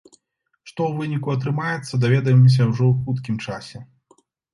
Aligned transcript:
Што 0.69 0.81
ў 0.85 0.93
выніку 1.01 1.33
атрымаецца, 1.37 1.99
даведаемся 2.05 2.61
ўжо 2.71 2.85
ў 2.87 2.93
хуткім 3.03 3.37
часе. 3.45 3.83